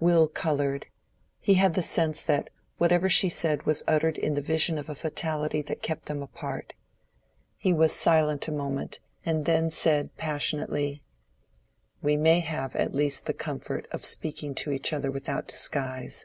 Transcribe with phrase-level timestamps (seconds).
[0.00, 0.86] Will colored.
[1.40, 2.48] He had the sense that
[2.78, 6.72] whatever she said was uttered in the vision of a fatality that kept them apart.
[7.58, 11.02] He was silent a moment, and then said passionately—
[12.00, 16.24] "We may at least have the comfort of speaking to each other without disguise.